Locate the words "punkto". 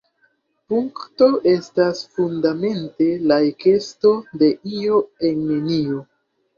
0.71-1.27